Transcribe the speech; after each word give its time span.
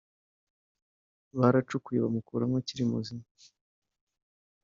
baracukuye 1.39 1.97
bamukuramo 2.03 2.55
akiri 2.61 2.83
muzima 2.91 3.23